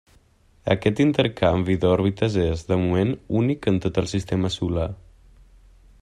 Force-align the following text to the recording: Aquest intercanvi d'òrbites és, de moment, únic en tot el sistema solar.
Aquest 0.75 1.01
intercanvi 1.03 1.75
d'òrbites 1.83 2.37
és, 2.45 2.65
de 2.71 2.79
moment, 2.85 3.13
únic 3.41 3.67
en 3.73 3.77
tot 3.85 4.01
el 4.03 4.09
sistema 4.15 4.51
solar. 4.59 4.89